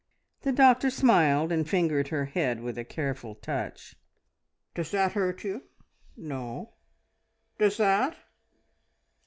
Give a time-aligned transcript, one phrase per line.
[0.41, 3.95] The doctor smiled, and fingered her head with a careful touch.
[4.73, 5.61] "Does that hurt you?
[6.17, 6.73] No?
[7.59, 8.17] Does that?